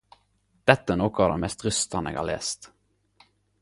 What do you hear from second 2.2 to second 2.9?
har lest